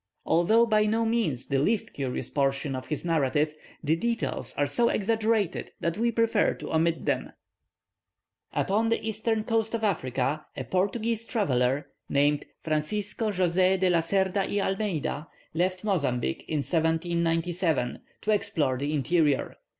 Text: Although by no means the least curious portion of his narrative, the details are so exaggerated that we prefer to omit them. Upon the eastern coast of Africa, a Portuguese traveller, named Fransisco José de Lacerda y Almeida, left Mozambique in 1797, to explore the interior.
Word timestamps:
Although 0.25 0.65
by 0.65 0.87
no 0.87 1.05
means 1.05 1.45
the 1.45 1.59
least 1.59 1.93
curious 1.93 2.27
portion 2.31 2.75
of 2.75 2.87
his 2.87 3.05
narrative, 3.05 3.53
the 3.83 3.95
details 3.95 4.55
are 4.55 4.65
so 4.65 4.89
exaggerated 4.89 5.73
that 5.79 5.95
we 5.99 6.11
prefer 6.11 6.55
to 6.55 6.73
omit 6.73 7.05
them. 7.05 7.33
Upon 8.51 8.89
the 8.89 9.07
eastern 9.07 9.43
coast 9.43 9.75
of 9.75 9.83
Africa, 9.83 10.43
a 10.57 10.63
Portuguese 10.63 11.27
traveller, 11.27 11.85
named 12.09 12.47
Fransisco 12.63 13.29
José 13.31 13.79
de 13.79 13.91
Lacerda 13.91 14.47
y 14.49 14.57
Almeida, 14.59 15.27
left 15.53 15.83
Mozambique 15.83 16.45
in 16.47 16.63
1797, 16.63 17.99
to 18.23 18.31
explore 18.31 18.79
the 18.79 18.91
interior. 18.95 19.55